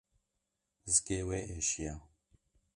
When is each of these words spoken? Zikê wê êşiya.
Zikê 0.91 1.19
wê 1.27 1.39
êşiya. 1.55 1.93